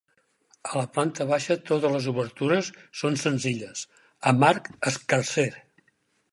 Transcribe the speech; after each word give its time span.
A 0.69 0.79
la 0.79 0.85
planta 0.95 1.27
baixa 1.31 1.57
totes 1.71 1.93
les 1.97 2.07
obertures 2.13 2.71
són 3.03 3.21
senzilles, 3.27 3.87
amb 4.33 4.51
arc 4.51 4.73
escarser. 4.93 5.49